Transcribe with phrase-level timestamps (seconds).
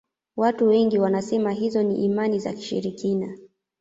[0.37, 3.37] watu wengi wanasema hizo ni imani za kishirikina